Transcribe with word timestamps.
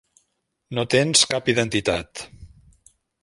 No 0.77 0.85
tens 0.95 1.21
cap 1.33 1.51
identitat. 1.53 2.23